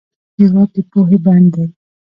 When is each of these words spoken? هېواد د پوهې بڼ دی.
هېواد 0.39 0.69
د 0.75 0.77
پوهې 0.89 1.17
بڼ 1.25 1.41
دی. 1.53 1.65